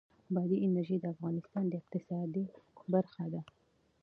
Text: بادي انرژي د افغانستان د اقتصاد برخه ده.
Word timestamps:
بادي 0.33 0.57
انرژي 0.67 0.97
د 0.99 1.05
افغانستان 1.13 1.63
د 1.67 1.73
اقتصاد 1.81 2.29
برخه 2.93 3.25
ده. 3.33 3.41